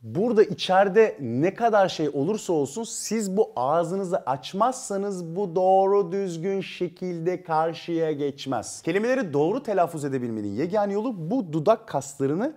burada 0.03 0.43
içeride 0.43 1.17
ne 1.21 1.55
kadar 1.55 1.89
şey 1.89 2.09
olursa 2.09 2.53
olsun 2.53 2.85
siz 2.85 3.37
bu 3.37 3.53
ağzınızı 3.57 4.17
açmazsanız 4.19 5.37
bu 5.37 5.57
doğru 5.57 6.13
düzgün 6.13 6.61
şekilde 6.61 7.43
karşıya 7.43 8.13
geçmez. 8.13 8.83
Kelimeleri 8.83 9.33
doğru 9.33 9.63
telaffuz 9.63 10.05
edebilmenin 10.05 10.55
yegane 10.55 10.93
yolu 10.93 11.31
bu 11.31 11.53
dudak 11.53 11.89
kaslarını 11.89 12.57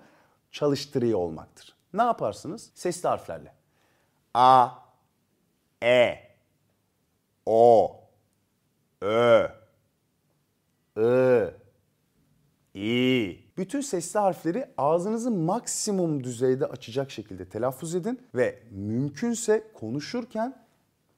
çalıştırıyor 0.52 1.20
olmaktır. 1.20 1.76
Ne 1.94 2.02
yaparsınız? 2.04 2.70
Sesli 2.76 3.10
harflerle. 3.10 3.54
A, 4.34 4.68
E, 5.84 6.16
O, 7.46 7.96
Ö, 9.02 9.48
I, 10.98 11.63
İ. 12.76 13.40
Bütün 13.58 13.82
sesli 13.82 14.20
harfleri 14.20 14.66
ağzınızı 14.78 15.32
maksimum 15.32 16.24
düzeyde 16.24 16.66
açacak 16.66 17.12
şekilde 17.12 17.46
telaffuz 17.46 17.96
edin 17.96 18.20
ve 18.36 18.60
mümkünse 18.72 19.72
konuşurken 19.74 20.64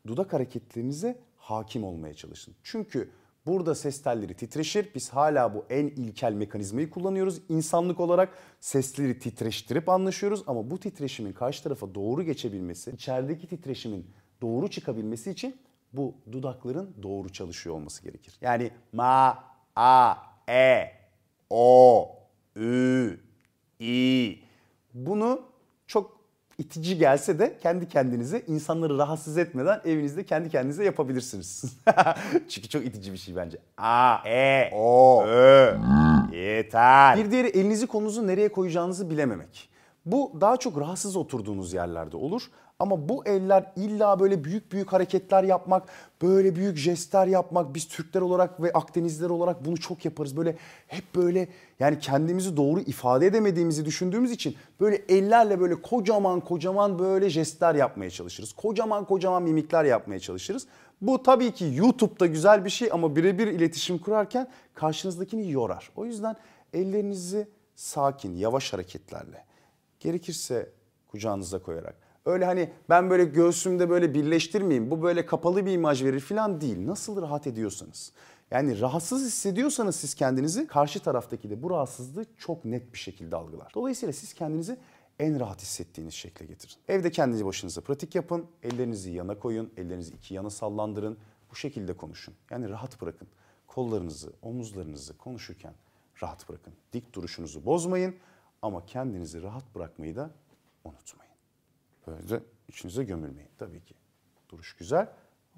dudak 0.08 0.34
hareketlerinize 0.34 1.20
hakim 1.38 1.84
olmaya 1.84 2.14
çalışın. 2.14 2.56
Çünkü 2.64 3.10
burada 3.46 3.76
ses 3.76 4.02
telleri 4.02 4.34
titreşir. 4.34 4.90
Biz 4.96 5.10
hala 5.10 5.54
bu 5.54 5.66
en 5.70 5.88
ilkel 5.88 6.34
mekanizmayı 6.34 6.90
kullanıyoruz. 6.90 7.42
İnsanlık 7.50 8.00
olarak 8.00 8.30
sesleri 8.60 9.20
titreştirip 9.20 9.90
anlaşıyoruz 9.90 10.44
ama 10.48 10.72
bu 10.72 10.80
titreşimin 10.80 11.34
karşı 11.34 11.64
tarafa 11.64 11.96
doğru 11.96 12.24
geçebilmesi, 12.24 12.92
içerideki 12.92 13.48
titreşimin 13.48 14.08
doğru 14.42 14.70
çıkabilmesi 14.70 15.32
için 15.32 15.58
bu 15.94 16.16
dudakların 16.32 16.96
doğru 17.04 17.30
çalışıyor 17.30 17.76
olması 17.76 18.04
gerekir. 18.04 18.38
Yani 18.42 18.72
ma, 18.94 19.44
a, 19.76 20.16
e, 20.50 20.95
o, 21.50 22.10
ü, 22.56 23.20
i. 23.80 24.36
Bunu 24.94 25.42
çok 25.88 26.16
itici 26.58 26.98
gelse 26.98 27.40
de 27.40 27.58
kendi 27.58 27.88
kendinize 27.88 28.40
insanları 28.48 28.98
rahatsız 28.98 29.38
etmeden 29.38 29.82
evinizde 29.86 30.26
kendi 30.26 30.50
kendinize 30.50 30.84
yapabilirsiniz. 30.86 31.64
Çünkü 32.50 32.70
çok 32.70 32.86
itici 32.86 33.14
bir 33.14 33.18
şey 33.18 33.36
bence. 33.36 33.58
A, 33.78 34.18
E, 34.26 34.70
O, 34.74 35.24
Ö. 35.26 35.78
Yeter. 36.34 37.18
Bir 37.18 37.32
diğeri 37.32 37.48
elinizi 37.48 37.88
kolunuzu 37.88 38.28
nereye 38.28 38.52
koyacağınızı 38.52 39.10
bilememek. 39.10 39.70
Bu 40.06 40.32
daha 40.42 40.58
çok 40.58 40.80
rahatsız 40.80 41.16
oturduğunuz 41.16 41.74
yerlerde 41.74 42.18
olur. 42.18 42.42
Ama 42.80 43.10
bu 43.10 43.26
eller 43.26 43.72
illa 43.76 44.20
böyle 44.20 44.44
büyük 44.44 44.72
büyük 44.72 44.94
hareketler 44.94 45.44
yapmak, 45.44 45.84
böyle 46.22 46.56
büyük 46.56 46.78
jestler 46.78 47.28
yapmak 47.28 47.76
biz 47.76 47.88
Türkler 47.88 48.22
olarak 48.22 48.62
ve 48.62 48.74
Akdenizliler 48.74 49.30
olarak 49.30 49.66
bunu 49.66 49.78
çok 49.78 50.06
yaparız. 50.06 50.38
Böyle 50.38 50.58
hep 50.88 51.16
böyle 51.16 51.48
yani 51.80 52.00
kendimizi 52.00 52.58
doğru 52.58 52.80
ifade 52.80 53.28
edemediğimizi 53.28 53.86
düşündüğümüz 53.86 54.32
için 54.32 54.56
böyle 54.80 54.96
ellerle 54.96 55.60
böyle 55.60 55.82
kocaman 55.82 56.40
kocaman 56.40 57.00
böyle 57.00 57.30
jestler 57.30 57.76
yapmaya 57.76 58.10
çalışırız. 58.10 58.54
Kocaman 58.54 59.06
kocaman 59.06 59.44
mimikler 59.44 59.86
yapmaya 59.86 60.20
çalışırız. 60.20 60.68
Bu 61.02 61.24
tabii 61.24 61.52
ki 61.52 61.72
YouTube'da 61.76 62.26
güzel 62.26 62.66
bir 62.66 62.70
şey 62.70 62.90
ama 62.92 63.16
birebir 63.16 63.48
iletişim 63.48 63.98
kurarken 63.98 64.48
karşınızdakini 64.74 65.52
yorar. 65.52 65.90
O 65.96 66.06
yüzden 66.06 66.36
ellerinizi 66.74 67.48
sakin, 67.76 68.36
yavaş 68.36 68.74
hareketlerle, 68.74 69.46
gerekirse 70.00 70.70
kucağınıza 71.08 71.60
koyarak 71.60 72.06
Öyle 72.26 72.46
hani 72.46 72.70
ben 72.90 73.10
böyle 73.10 73.26
göğsümde 73.26 73.90
böyle 73.90 74.14
birleştirmeyeyim 74.14 74.92
bu 74.92 75.02
böyle 75.02 75.26
kapalı 75.26 75.66
bir 75.66 75.72
imaj 75.72 76.04
verir 76.04 76.20
falan 76.20 76.62
değil. 76.62 76.88
Nasıl 76.88 77.22
rahat 77.22 77.48
ediyorsanız. 77.48 78.12
Yani 78.52 78.80
rahatsız 78.80 79.26
hissediyorsanız 79.26 79.96
siz 79.96 80.14
kendinizi 80.14 80.68
karşı 80.68 81.00
taraftaki 81.00 81.50
de 81.50 81.64
bu 81.64 81.70
rahatsızlığı 81.70 82.26
çok 82.38 82.66
net 82.66 82.94
bir 82.94 82.98
şekilde 82.98 83.36
algılar. 83.36 83.72
Dolayısıyla 83.76 84.14
siz 84.14 84.34
kendinizi 84.34 84.78
en 85.20 85.40
rahat 85.40 85.62
hissettiğiniz 85.62 86.14
şekle 86.14 86.46
getirin. 86.46 86.76
Evde 86.88 87.12
kendinizi 87.12 87.46
başınıza 87.46 87.82
pratik 87.82 88.16
yapın. 88.16 88.46
Ellerinizi 88.64 89.12
yana 89.12 89.40
koyun. 89.40 89.72
Ellerinizi 89.78 90.14
iki 90.14 90.34
yana 90.34 90.50
sallandırın. 90.50 91.18
Bu 91.52 91.56
şekilde 91.56 91.94
konuşun. 91.94 92.34
Yani 92.50 92.70
rahat 92.70 93.02
bırakın. 93.02 93.28
Kollarınızı, 93.68 94.34
omuzlarınızı 94.42 95.18
konuşurken 95.18 95.74
rahat 96.22 96.50
bırakın. 96.50 96.74
Dik 96.94 97.14
duruşunuzu 97.14 97.66
bozmayın 97.66 98.16
ama 98.62 98.86
kendinizi 98.86 99.44
rahat 99.44 99.76
bırakmayı 99.76 100.16
da 100.16 100.32
unutmayın. 100.84 101.25
Böylece 102.08 102.40
içinize 102.68 103.04
gömülmeyin 103.04 103.50
tabii 103.58 103.82
ki. 103.82 103.94
Duruş 104.50 104.74
güzel 104.74 105.08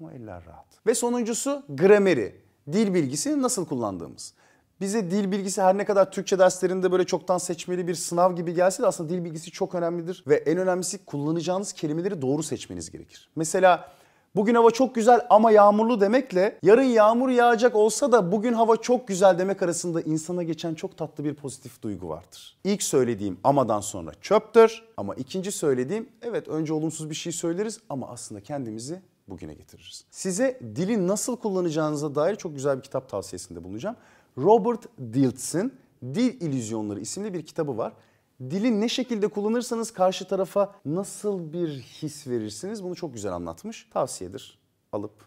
ama 0.00 0.12
eller 0.12 0.46
rahat. 0.46 0.66
Ve 0.86 0.94
sonuncusu 0.94 1.64
grameri. 1.68 2.40
Dil 2.72 2.94
bilgisi 2.94 3.42
nasıl 3.42 3.66
kullandığımız. 3.66 4.34
Bize 4.80 5.10
dil 5.10 5.32
bilgisi 5.32 5.62
her 5.62 5.78
ne 5.78 5.84
kadar 5.84 6.12
Türkçe 6.12 6.38
derslerinde 6.38 6.92
böyle 6.92 7.04
çoktan 7.04 7.38
seçmeli 7.38 7.88
bir 7.88 7.94
sınav 7.94 8.36
gibi 8.36 8.54
gelse 8.54 8.82
de 8.82 8.86
aslında 8.86 9.10
dil 9.10 9.24
bilgisi 9.24 9.50
çok 9.50 9.74
önemlidir. 9.74 10.24
Ve 10.26 10.36
en 10.36 10.58
önemlisi 10.58 11.04
kullanacağınız 11.04 11.72
kelimeleri 11.72 12.22
doğru 12.22 12.42
seçmeniz 12.42 12.90
gerekir. 12.90 13.30
Mesela 13.36 13.92
Bugün 14.38 14.54
hava 14.54 14.70
çok 14.70 14.94
güzel 14.94 15.20
ama 15.30 15.50
yağmurlu 15.50 16.00
demekle 16.00 16.58
yarın 16.62 16.82
yağmur 16.82 17.28
yağacak 17.28 17.76
olsa 17.76 18.12
da 18.12 18.32
bugün 18.32 18.52
hava 18.52 18.76
çok 18.76 19.08
güzel 19.08 19.38
demek 19.38 19.62
arasında 19.62 20.00
insana 20.00 20.42
geçen 20.42 20.74
çok 20.74 20.96
tatlı 20.96 21.24
bir 21.24 21.34
pozitif 21.34 21.82
duygu 21.82 22.08
vardır. 22.08 22.56
İlk 22.64 22.82
söylediğim 22.82 23.38
amadan 23.44 23.80
sonra 23.80 24.12
çöptür 24.20 24.82
ama 24.96 25.14
ikinci 25.14 25.52
söylediğim 25.52 26.08
evet 26.22 26.48
önce 26.48 26.72
olumsuz 26.72 27.10
bir 27.10 27.14
şey 27.14 27.32
söyleriz 27.32 27.80
ama 27.88 28.08
aslında 28.08 28.40
kendimizi 28.40 29.00
bugüne 29.28 29.54
getiririz. 29.54 30.04
Size 30.10 30.60
dili 30.76 31.06
nasıl 31.06 31.36
kullanacağınıza 31.36 32.14
dair 32.14 32.36
çok 32.36 32.54
güzel 32.54 32.76
bir 32.76 32.82
kitap 32.82 33.08
tavsiyesinde 33.08 33.64
bulunacağım. 33.64 33.96
Robert 34.38 34.82
Diltz'in 34.98 35.72
Dil 36.02 36.40
İllüzyonları 36.40 37.00
isimli 37.00 37.34
bir 37.34 37.42
kitabı 37.42 37.78
var. 37.78 37.92
Dili 38.40 38.80
ne 38.80 38.88
şekilde 38.88 39.28
kullanırsanız 39.28 39.92
karşı 39.92 40.28
tarafa 40.28 40.74
nasıl 40.84 41.52
bir 41.52 41.68
his 41.68 42.26
verirsiniz 42.26 42.84
bunu 42.84 42.94
çok 42.94 43.14
güzel 43.14 43.32
anlatmış. 43.32 43.88
Tavsiyedir. 43.90 44.58
Alıp 44.92 45.24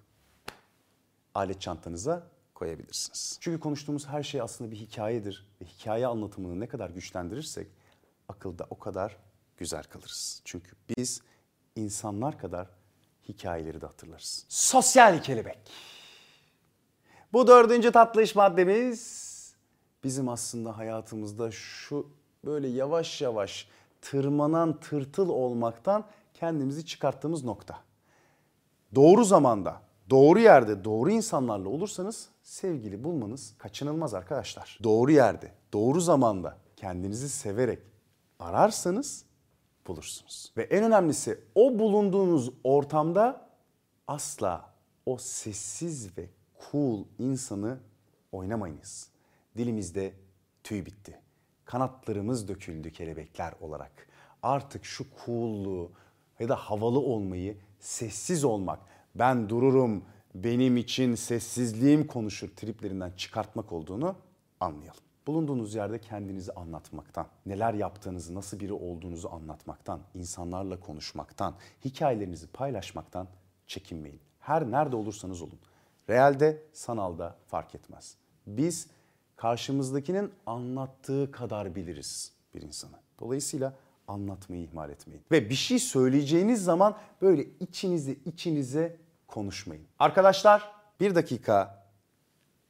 alet 1.36 1.62
çantanıza 1.62 2.27
koyabilirsiniz. 2.56 3.38
Çünkü 3.41 3.60
konuştuğumuz 3.60 4.08
her 4.08 4.24
şey 4.24 4.41
aslında 4.41 4.72
bir 4.72 4.75
hikayedir. 4.75 5.48
Ve 5.62 5.65
hikaye 5.65 6.08
anlatımını 6.08 6.60
ne 6.60 6.68
kadar 6.68 6.89
güçlendirirsek 6.89 7.68
akılda 8.30 8.68
o 8.70 8.80
kadar 8.80 9.18
güzel 9.58 9.84
kalırız. 9.84 10.41
Çünkü 10.46 10.72
biz 10.98 11.22
insanlar 11.75 12.39
kadar 12.39 12.68
hikayeleri 13.30 13.82
de 13.82 13.86
hatırlarız. 13.86 14.46
Sosyal 14.50 15.24
kelebek. 15.24 15.58
Bu 17.34 17.48
dördüncü 17.48 17.91
tatlı 17.91 18.22
iş 18.22 18.36
maddemiz 18.36 19.32
bizim 20.03 20.30
aslında 20.30 20.77
hayatımızda 20.77 21.51
şu 21.51 22.20
böyle 22.45 22.67
yavaş 22.67 23.21
yavaş 23.21 23.67
tırmanan 24.01 24.79
tırtıl 24.79 25.29
olmaktan 25.29 26.05
kendimizi 26.33 26.86
çıkarttığımız 26.86 27.43
nokta. 27.43 27.79
Doğru 28.95 29.25
zamanda, 29.25 29.81
doğru 30.10 30.39
yerde, 30.39 30.83
doğru 30.83 31.12
insanlarla 31.12 31.69
olursanız 31.69 32.29
sevgili 32.43 33.03
bulmanız 33.03 33.55
kaçınılmaz 33.57 34.13
arkadaşlar. 34.13 34.79
Doğru 34.83 35.12
yerde, 35.12 35.53
doğru 35.74 36.01
zamanda 36.01 36.57
kendinizi 36.75 37.29
severek 37.29 37.79
ararsanız 38.39 39.25
bulursunuz. 39.88 40.53
Ve 40.57 40.63
en 40.63 40.83
önemlisi 40.83 41.39
o 41.55 41.79
bulunduğunuz 41.79 42.51
ortamda 42.63 43.50
asla 44.07 44.74
o 45.05 45.17
sessiz 45.17 46.17
ve 46.17 46.29
cool 46.71 47.05
insanı 47.19 47.79
oynamayınız. 48.31 49.10
Dilimizde 49.57 50.13
tüy 50.63 50.86
bitti 50.86 51.20
kanatlarımız 51.71 52.47
döküldü 52.47 52.91
kelebekler 52.91 53.53
olarak. 53.61 54.07
Artık 54.43 54.85
şu 54.85 55.05
coolluğu 55.25 55.91
ya 56.39 56.49
da 56.49 56.55
havalı 56.55 56.99
olmayı, 56.99 57.57
sessiz 57.79 58.43
olmak, 58.43 58.79
ben 59.15 59.49
dururum, 59.49 60.03
benim 60.35 60.77
için 60.77 61.15
sessizliğim 61.15 62.07
konuşur 62.07 62.49
triplerinden 62.55 63.11
çıkartmak 63.11 63.71
olduğunu 63.71 64.15
anlayalım. 64.59 64.99
Bulunduğunuz 65.27 65.75
yerde 65.75 66.01
kendinizi 66.01 66.51
anlatmaktan, 66.51 67.27
neler 67.45 67.73
yaptığınızı, 67.73 68.35
nasıl 68.35 68.59
biri 68.59 68.73
olduğunuzu 68.73 69.29
anlatmaktan, 69.29 69.99
insanlarla 70.13 70.79
konuşmaktan, 70.79 71.55
hikayelerinizi 71.85 72.47
paylaşmaktan 72.47 73.27
çekinmeyin. 73.67 74.19
Her 74.39 74.71
nerede 74.71 74.95
olursanız 74.95 75.41
olun. 75.41 75.59
Realde, 76.09 76.63
sanalda 76.73 77.37
fark 77.47 77.75
etmez. 77.75 78.15
Biz 78.47 78.87
karşımızdakinin 79.41 80.31
anlattığı 80.45 81.31
kadar 81.31 81.75
biliriz. 81.75 82.31
bir 82.55 82.62
insanı. 82.62 82.95
Dolayısıyla 83.19 83.74
anlatmayı 84.07 84.63
ihmal 84.63 84.89
etmeyin. 84.89 85.24
Ve 85.31 85.50
bir 85.50 85.55
şey 85.55 85.79
söyleyeceğiniz 85.79 86.63
zaman 86.63 86.98
böyle 87.21 87.45
içinize 87.60 88.12
içinize 88.25 88.98
konuşmayın. 89.27 89.83
Arkadaşlar 90.00 90.71
bir 91.00 91.15
dakika 91.15 91.86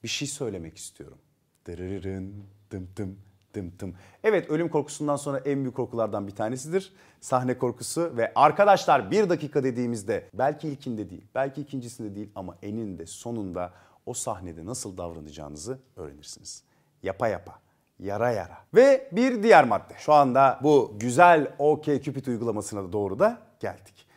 bir 0.04 0.08
şey 0.08 0.28
söylemek 0.28 0.78
istiyorum. 0.78 1.18
Dırırırın, 1.66 2.44
dım 2.72 2.90
dım 2.96 3.18
dım 3.54 3.72
dım. 3.80 3.96
Evet 4.24 4.50
ölüm 4.50 4.70
korkusundan 4.70 5.16
sonra 5.16 5.38
en 5.38 5.60
büyük 5.60 5.76
korkulardan 5.76 6.28
bir 6.28 6.36
tanesidir. 6.36 6.94
Sahne 7.22 7.58
korkusu 7.58 8.18
ve 8.18 8.32
arkadaşlar 8.36 9.12
bir 9.12 9.30
dakika 9.30 9.64
dediğimizde 9.64 10.30
belki 10.34 10.68
ilkinde 10.68 11.10
değil, 11.10 11.26
belki 11.36 11.62
ikincisinde 11.62 12.16
değil 12.16 12.30
ama 12.36 12.58
eninde 12.62 13.06
sonunda 13.06 13.74
o 14.06 14.14
sahnede 14.14 14.66
nasıl 14.66 14.98
davranacağınızı 14.98 15.80
öğrenirsiniz. 15.96 16.64
Yapa 17.04 17.28
yapa 17.28 17.60
yara 18.02 18.32
yara. 18.32 18.58
Ve 18.74 19.10
bir 19.12 19.44
diğer 19.44 19.64
madde. 19.64 19.94
Şu 19.98 20.14
anda 20.14 20.60
bu 20.64 20.92
güzel 21.00 21.54
OK 21.60 22.02
Cupid 22.02 22.26
uygulamasına 22.26 22.84
da 22.84 22.94
doğru 22.94 23.20
da 23.20 23.38
geldik. 23.60 24.08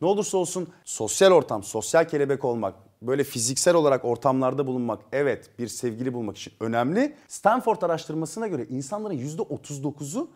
Ne 0.00 0.08
olursa 0.08 0.38
olsun 0.38 0.68
sosyal 0.84 1.32
ortam, 1.32 1.62
sosyal 1.62 2.08
kelebek 2.08 2.44
olmak, 2.44 2.74
böyle 3.02 3.24
fiziksel 3.24 3.74
olarak 3.74 4.04
ortamlarda 4.04 4.66
bulunmak 4.66 5.02
evet 5.12 5.58
bir 5.58 5.68
sevgili 5.68 6.14
bulmak 6.14 6.36
için 6.36 6.52
önemli. 6.60 7.16
Stanford 7.28 7.82
araştırmasına 7.82 8.46
göre 8.46 8.64
insanların 8.64 9.14
%39'u 9.14 10.30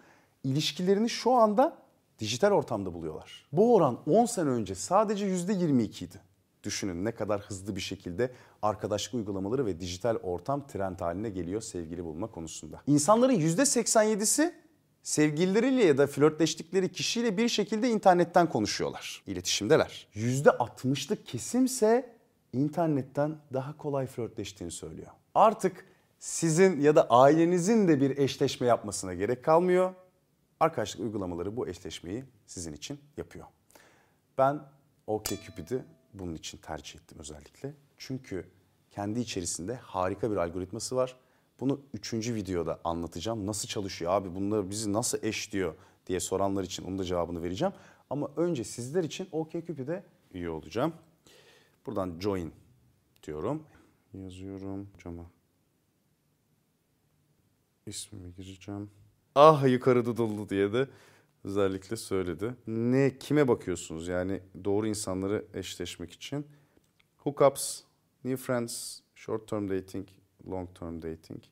ilişkilerini 0.45 1.11
şu 1.11 1.33
anda 1.33 1.77
dijital 2.19 2.51
ortamda 2.51 2.95
buluyorlar. 2.95 3.47
Bu 3.53 3.75
oran 3.75 3.99
10 4.07 4.27
sene 4.27 4.49
önce 4.49 4.75
sadece 4.75 5.27
%22 5.27 6.05
idi. 6.05 6.21
Düşünün 6.69 7.05
ne 7.05 7.13
kadar 7.13 7.41
hızlı 7.41 7.77
bir 7.77 7.81
şekilde 7.81 8.31
arkadaşlık 8.63 9.15
uygulamaları 9.15 9.67
ve 9.67 9.81
dijital 9.81 10.17
ortam 10.17 10.67
trend 10.67 11.01
haline 11.01 11.31
geliyor 11.31 11.61
sevgili 11.61 12.05
bulma 12.05 12.27
konusunda. 12.27 12.83
İnsanların 12.87 13.33
%87'si 13.33 14.53
sevgilileriyle 15.03 15.85
ya 15.85 15.99
da 15.99 16.07
flörtleştikleri 16.07 16.93
kişiyle 16.93 17.37
bir 17.37 17.49
şekilde 17.49 17.91
internetten 17.91 18.49
konuşuyorlar. 18.49 19.23
İletişimdeler. 19.27 20.09
%60'lık 20.15 21.27
kesimse 21.27 22.17
internetten 22.53 23.37
daha 23.53 23.77
kolay 23.77 24.07
flörtleştiğini 24.07 24.73
söylüyor. 24.73 25.11
Artık 25.35 25.87
sizin 26.19 26.81
ya 26.81 26.97
da 26.97 27.11
ailenizin 27.11 27.89
de 27.89 28.01
bir 28.01 28.19
eşleşme 28.19 28.67
yapmasına 28.67 29.15
gerek 29.15 29.45
kalmıyor. 29.45 29.95
Arkadaşlık 30.61 31.03
uygulamaları 31.03 31.57
bu 31.57 31.69
eşleşmeyi 31.69 32.25
sizin 32.47 32.73
için 32.73 33.01
yapıyor. 33.17 33.47
Ben 34.39 34.61
OkCupid'i 35.07 35.85
bunun 36.15 36.35
için 36.35 36.59
tercih 36.59 37.01
ettim 37.01 37.19
özellikle. 37.21 37.75
Çünkü 37.99 38.49
kendi 38.91 39.21
içerisinde 39.21 39.75
harika 39.75 40.31
bir 40.31 40.37
algoritması 40.37 40.97
var. 40.97 41.17
Bunu 41.61 41.81
üçüncü 41.95 42.35
videoda 42.35 42.81
anlatacağım. 42.85 43.47
Nasıl 43.47 43.69
çalışıyor 43.69 44.13
abi 44.13 44.35
bunları 44.35 44.71
bizi 44.71 44.93
nasıl 44.93 45.19
eşliyor 45.23 45.75
diye 46.07 46.21
soranlar 46.21 46.65
için 46.65 46.85
onun 46.85 46.99
da 46.99 47.05
cevabını 47.05 47.43
vereceğim. 47.43 47.75
Ama 48.11 48.31
önce 48.37 48.65
sizler 48.65 49.05
için 49.05 49.29
OkCupid'e 49.33 50.05
üye 50.35 50.51
olacağım. 50.51 50.93
Buradan 51.87 52.21
join 52.21 52.53
diyorum. 53.23 53.63
Yazıyorum 54.15 54.89
cama. 55.05 55.31
İsmimi 57.87 58.35
gireceğim. 58.35 58.91
Ah 59.35 59.69
yukarı 59.69 60.05
dudullu 60.05 60.49
diye 60.49 60.73
de 60.73 60.89
özellikle 61.45 61.97
söyledi. 61.97 62.55
Ne 62.67 63.19
kime 63.19 63.49
bakıyorsunuz 63.49 64.09
yani 64.09 64.41
doğru 64.65 64.87
insanları 64.87 65.45
eşleşmek 65.55 66.13
için? 66.13 66.47
Hookups, 67.17 67.81
new 68.25 68.45
friends, 68.47 69.01
short 69.15 69.49
term 69.49 69.69
dating, 69.69 70.09
long 70.51 70.79
term 70.79 71.03
dating. 71.03 71.43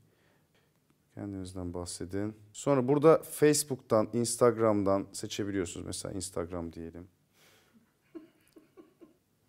Kendinizden 1.15 1.75
bahsedin. 1.75 2.35
Sonra 2.53 2.89
burada 2.89 3.23
Facebook'tan, 3.23 4.09
Instagram'dan 4.13 5.07
seçebiliyorsunuz. 5.13 5.87
Mesela 5.87 6.15
Instagram 6.15 6.73
diyelim. 6.73 7.09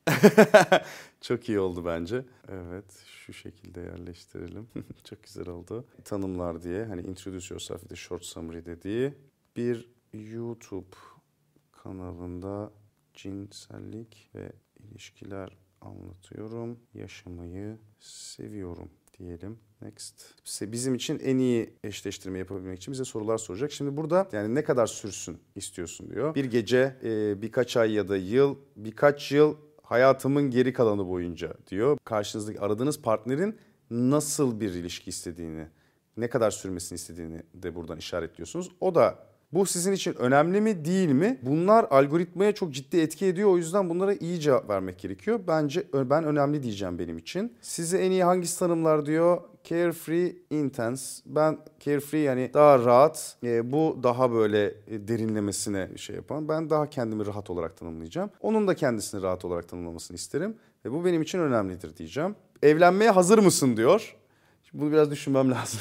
Çok 1.21 1.49
iyi 1.49 1.59
oldu 1.59 1.85
bence. 1.85 2.25
Evet, 2.47 3.03
şu 3.05 3.33
şekilde 3.33 3.81
yerleştirelim. 3.81 4.67
Çok 5.03 5.23
güzel 5.23 5.49
oldu. 5.49 5.85
Tanımlar 6.03 6.63
diye, 6.63 6.85
hani 6.85 7.01
introduce 7.01 7.53
yourself 7.53 7.91
a 7.91 7.95
short 7.95 8.25
summary 8.25 8.65
dediği 8.65 9.13
bir 9.55 9.96
YouTube 10.13 10.95
kanalında 11.71 12.71
cinsellik 13.13 14.29
ve 14.35 14.51
ilişkiler 14.79 15.57
anlatıyorum. 15.81 16.79
Yaşamayı 16.93 17.77
seviyorum 17.99 18.89
diyelim. 19.19 19.59
Next. 19.81 20.23
Bizim 20.61 20.95
için 20.95 21.19
en 21.19 21.37
iyi 21.37 21.73
eşleştirme 21.83 22.39
yapabilmek 22.39 22.77
için 22.77 22.91
bize 22.91 23.05
sorular 23.05 23.37
soracak. 23.37 23.71
Şimdi 23.71 23.97
burada 23.97 24.29
yani 24.31 24.55
ne 24.55 24.63
kadar 24.63 24.87
sürsün 24.87 25.37
istiyorsun 25.55 26.09
diyor. 26.09 26.35
Bir 26.35 26.45
gece, 26.45 26.95
birkaç 27.41 27.77
ay 27.77 27.93
ya 27.93 28.07
da 28.07 28.17
yıl, 28.17 28.55
birkaç 28.75 29.31
yıl 29.31 29.55
hayatımın 29.83 30.51
geri 30.51 30.73
kalanı 30.73 31.07
boyunca 31.07 31.53
diyor. 31.67 31.97
Karşınızdaki 32.03 32.59
aradığınız 32.59 33.01
partnerin 33.01 33.57
nasıl 33.91 34.59
bir 34.59 34.73
ilişki 34.73 35.09
istediğini, 35.09 35.67
ne 36.17 36.29
kadar 36.29 36.51
sürmesini 36.51 36.95
istediğini 36.95 37.43
de 37.53 37.75
buradan 37.75 37.97
işaretliyorsunuz. 37.97 38.71
O 38.79 38.95
da 38.95 39.26
bu 39.53 39.65
sizin 39.65 39.91
için 39.91 40.13
önemli 40.13 40.62
mi 40.62 40.86
değil 40.86 41.10
mi? 41.10 41.39
Bunlar 41.41 41.86
algoritmaya 41.89 42.55
çok 42.55 42.73
ciddi 42.73 42.97
etki 42.97 43.25
ediyor. 43.25 43.49
O 43.49 43.57
yüzden 43.57 43.89
bunlara 43.89 44.13
iyi 44.13 44.39
cevap 44.39 44.69
vermek 44.69 44.99
gerekiyor. 44.99 45.39
Bence 45.47 45.83
ben 45.93 46.23
önemli 46.23 46.63
diyeceğim 46.63 46.99
benim 46.99 47.17
için. 47.17 47.53
Size 47.62 47.97
en 47.97 48.12
iyi 48.12 48.23
hangisi 48.23 48.60
tanımlar 48.60 49.05
diyor? 49.05 49.41
Carefree, 49.63 50.36
intense. 50.49 51.23
Ben 51.25 51.57
carefree 51.79 52.21
yani 52.21 52.51
daha 52.53 52.79
rahat. 52.79 53.38
E, 53.43 53.71
bu 53.71 53.99
daha 54.03 54.31
böyle 54.31 54.65
e, 54.65 55.07
derinlemesine 55.07 55.89
şey 55.97 56.15
yapan. 56.15 56.49
Ben 56.49 56.69
daha 56.69 56.89
kendimi 56.89 57.25
rahat 57.25 57.49
olarak 57.49 57.77
tanımlayacağım. 57.77 58.29
Onun 58.41 58.67
da 58.67 58.75
kendisini 58.75 59.21
rahat 59.21 59.45
olarak 59.45 59.69
tanımlamasını 59.69 60.15
isterim. 60.15 60.57
Ve 60.86 60.91
bu 60.91 61.05
benim 61.05 61.21
için 61.21 61.39
önemlidir 61.39 61.97
diyeceğim. 61.97 62.36
Evlenmeye 62.63 63.12
hazır 63.12 63.39
mısın 63.39 63.77
diyor. 63.77 64.15
Şimdi 64.63 64.83
bunu 64.83 64.91
biraz 64.91 65.12
düşünmem 65.12 65.51
lazım. 65.51 65.79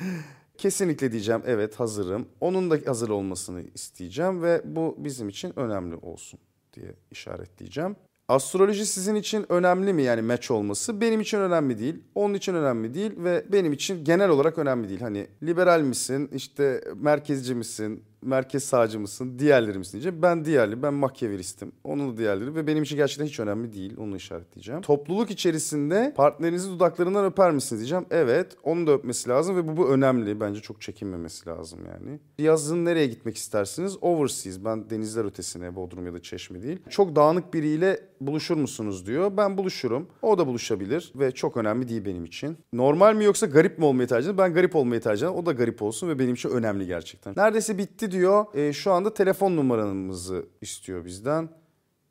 Kesinlikle 0.62 1.12
diyeceğim 1.12 1.42
evet 1.46 1.80
hazırım. 1.80 2.26
Onun 2.40 2.70
da 2.70 2.78
hazır 2.86 3.08
olmasını 3.08 3.62
isteyeceğim 3.74 4.42
ve 4.42 4.62
bu 4.64 4.94
bizim 4.98 5.28
için 5.28 5.58
önemli 5.58 5.96
olsun 5.96 6.40
diye 6.74 6.94
işaretleyeceğim. 7.10 7.96
Astroloji 8.28 8.86
sizin 8.86 9.14
için 9.14 9.46
önemli 9.48 9.92
mi 9.92 10.02
yani 10.02 10.22
match 10.22 10.50
olması? 10.50 11.00
Benim 11.00 11.20
için 11.20 11.38
önemli 11.38 11.78
değil. 11.78 12.04
Onun 12.14 12.34
için 12.34 12.54
önemli 12.54 12.94
değil 12.94 13.12
ve 13.16 13.44
benim 13.52 13.72
için 13.72 14.04
genel 14.04 14.28
olarak 14.28 14.58
önemli 14.58 14.88
değil. 14.88 15.00
Hani 15.00 15.26
liberal 15.42 15.80
misin, 15.80 16.30
işte 16.34 16.84
merkezci 16.96 17.54
misin, 17.54 18.04
merkez 18.22 18.64
sağcı 18.64 19.00
mısın, 19.00 19.38
diğerleri 19.38 19.78
misin 19.78 19.92
diyeceğim. 19.92 20.22
Ben 20.22 20.44
diğerli, 20.44 20.82
ben 20.82 20.94
Machiavellistim. 20.94 21.72
Onun 21.84 22.12
da 22.12 22.16
diğerleri 22.16 22.54
ve 22.54 22.66
benim 22.66 22.82
için 22.82 22.96
gerçekten 22.96 23.26
hiç 23.26 23.40
önemli 23.40 23.72
değil. 23.72 23.96
Onu 23.98 24.16
işaretleyeceğim. 24.16 24.82
Topluluk 24.82 25.30
içerisinde 25.30 26.12
partnerinizi 26.16 26.70
dudaklarından 26.70 27.24
öper 27.24 27.50
misiniz 27.50 27.80
diyeceğim. 27.80 28.06
Evet, 28.10 28.56
onu 28.62 28.86
da 28.86 28.92
öpmesi 28.92 29.28
lazım 29.28 29.56
ve 29.56 29.68
bu, 29.68 29.76
bu 29.76 29.88
önemli. 29.88 30.40
Bence 30.40 30.60
çok 30.60 30.82
çekinmemesi 30.82 31.48
lazım 31.48 31.78
yani. 31.86 32.18
Yazın 32.38 32.84
nereye 32.84 33.06
gitmek 33.06 33.36
istersiniz? 33.36 33.96
Overseas. 34.00 34.58
Ben 34.64 34.90
denizler 34.90 35.24
ötesine, 35.24 35.76
Bodrum 35.76 36.06
ya 36.06 36.14
da 36.14 36.22
Çeşme 36.22 36.62
değil. 36.62 36.78
Çok 36.90 37.16
dağınık 37.16 37.54
biriyle 37.54 38.00
buluşur 38.20 38.56
musunuz 38.56 39.06
diyor. 39.06 39.36
Ben 39.36 39.58
buluşurum. 39.58 40.08
O 40.22 40.38
da 40.38 40.46
buluşabilir 40.46 41.12
ve 41.16 41.32
çok 41.32 41.56
önemli 41.56 41.88
değil 41.88 42.04
benim 42.04 42.24
için. 42.24 42.56
Normal 42.72 43.14
mi 43.14 43.24
yoksa 43.24 43.46
garip 43.46 43.78
mi 43.78 43.84
olmayı 43.84 44.08
tercih 44.08 44.24
ederim? 44.24 44.38
Ben 44.38 44.54
garip 44.54 44.76
olmayı 44.76 45.00
tercih 45.00 45.26
ederim. 45.26 45.38
O 45.42 45.46
da 45.46 45.52
garip 45.52 45.82
olsun 45.82 46.08
ve 46.08 46.18
benim 46.18 46.34
için 46.34 46.48
önemli 46.48 46.86
gerçekten. 46.86 47.34
Neredeyse 47.36 47.78
bitti 47.78 48.11
diyor. 48.12 48.54
E, 48.54 48.72
şu 48.72 48.92
anda 48.92 49.14
telefon 49.14 49.56
numaramızı 49.56 50.46
istiyor 50.60 51.04
bizden. 51.04 51.48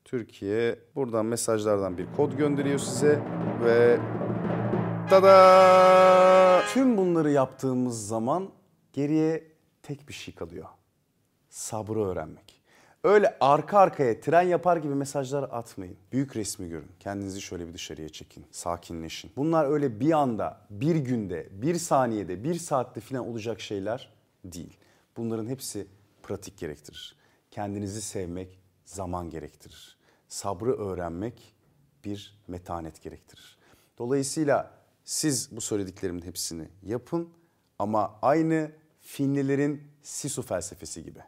Türkiye 0.06 0.80
buradan 0.96 1.26
mesajlardan 1.26 1.98
bir 1.98 2.08
kod 2.18 2.38
gönderiyor 2.38 2.80
size 2.80 3.20
ve 3.66 4.00
tada! 5.10 6.62
Tüm 6.74 6.98
bunları 6.98 7.32
yaptığımız 7.32 8.08
zaman 8.08 8.50
geriye 8.94 9.44
tek 9.84 10.08
bir 10.08 10.14
şey 10.14 10.36
kalıyor. 10.36 10.68
Sabrı 11.50 12.06
öğrenmek. 12.06 12.62
Öyle 13.04 13.38
arka 13.40 13.80
arkaya 13.80 14.20
tren 14.20 14.42
yapar 14.42 14.78
gibi 14.78 14.96
mesajlar 14.96 15.44
atmayın. 15.44 15.98
Büyük 16.12 16.36
resmi 16.36 16.70
görün. 16.70 16.92
Kendinizi 17.00 17.42
şöyle 17.42 17.68
bir 17.68 17.74
dışarıya 17.74 18.10
çekin. 18.10 18.46
Sakinleşin. 18.52 19.32
Bunlar 19.36 19.66
öyle 19.66 20.00
bir 20.00 20.12
anda, 20.12 20.62
bir 20.70 20.96
günde, 20.96 21.50
bir 21.52 21.76
saniyede, 21.76 22.44
bir 22.44 22.56
saatte 22.56 23.02
falan 23.02 23.28
olacak 23.28 23.62
şeyler 23.62 24.14
değil. 24.46 24.78
Bunların 25.17 25.47
hepsi 25.47 25.88
pratik 26.24 26.58
gerektirir. 26.58 27.15
Kendinizi 27.52 28.02
sevmek 28.02 28.60
zaman 28.86 29.30
gerektirir. 29.30 29.97
Sabrı 30.28 30.78
öğrenmek 30.78 31.56
bir 32.06 32.39
metanet 32.47 33.02
gerektirir. 33.02 33.58
Dolayısıyla 33.97 34.82
siz 35.04 35.56
bu 35.56 35.62
söylediklerimin 35.62 36.21
hepsini 36.21 36.69
yapın 36.84 37.30
ama 37.80 38.19
aynı 38.21 38.71
Finlilerin 39.02 39.84
Sisu 40.02 40.41
felsefesi 40.41 41.04
gibi. 41.04 41.19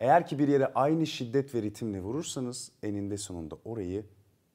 Eğer 0.00 0.26
ki 0.26 0.38
bir 0.38 0.48
yere 0.48 0.66
aynı 0.66 1.06
şiddet 1.06 1.54
ve 1.54 1.62
ritimle 1.62 2.00
vurursanız 2.00 2.72
eninde 2.82 3.16
sonunda 3.16 3.58
orayı 3.64 4.06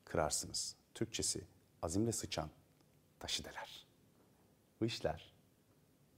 kırarsınız. 0.06 0.76
Türkçesi 0.94 1.42
azimle 1.82 2.12
sıçan 2.12 2.50
taşı 3.20 3.44
deler. 3.44 3.88
Bu 4.82 4.86
işler 4.86 5.34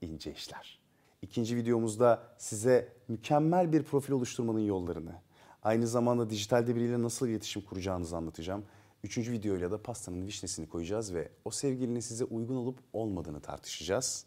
ince 0.00 0.32
işler. 0.32 0.80
İkinci 1.22 1.56
videomuzda 1.56 2.22
size 2.38 2.92
mükemmel 3.08 3.72
bir 3.72 3.82
profil 3.82 4.12
oluşturmanın 4.12 4.60
yollarını, 4.60 5.22
aynı 5.62 5.86
zamanda 5.86 6.30
dijitalde 6.30 6.76
biriyle 6.76 7.02
nasıl 7.02 7.28
iletişim 7.28 7.62
kuracağınızı 7.62 8.16
anlatacağım. 8.16 8.64
Üçüncü 9.04 9.32
videoyla 9.32 9.70
da 9.70 9.82
pastanın 9.82 10.26
vişnesini 10.26 10.68
koyacağız 10.68 11.14
ve 11.14 11.28
o 11.44 11.50
sevgilinin 11.50 12.00
size 12.00 12.24
uygun 12.24 12.56
olup 12.56 12.78
olmadığını 12.92 13.40
tartışacağız. 13.40 14.26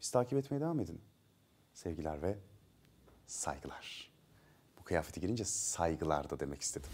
Biz 0.00 0.10
takip 0.10 0.38
etmeye 0.38 0.60
devam 0.60 0.80
edin. 0.80 1.00
Sevgiler 1.74 2.22
ve 2.22 2.38
saygılar. 3.26 4.10
Bu 4.78 4.84
kıyafeti 4.84 5.20
girince 5.20 5.44
saygılar 5.44 6.30
da 6.30 6.40
demek 6.40 6.60
istedim. 6.60 6.90